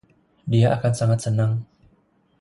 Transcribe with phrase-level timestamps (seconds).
[0.53, 1.53] Dia akan sangat senang.